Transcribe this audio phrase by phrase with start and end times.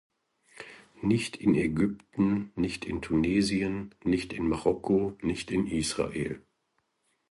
[1.03, 6.41] Nicht in Ägypten, nicht in Tunesien, nicht in Marokko, nicht in Israel.